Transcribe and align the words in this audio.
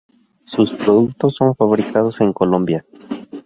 Sus 0.45 0.73
productos 0.73 1.35
son 1.35 1.53
fabricados 1.55 2.21
en 2.21 2.33
Colombia. 2.33 2.83